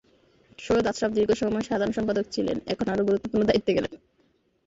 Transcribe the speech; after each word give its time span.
সৈয়দ 0.59 0.85
আশরাফ 0.87 1.11
দীর্ঘ 1.13 1.31
সময় 1.33 1.65
সাধারণ 1.69 1.93
সম্পাদক 1.93 2.25
ছিলেন, 2.31 2.57
এখন 2.67 2.85
আরও 2.89 3.07
গুরুত্বপূর্ণ 3.07 3.43
দায়িত্বে 3.45 3.75
গেলেন। 3.77 3.93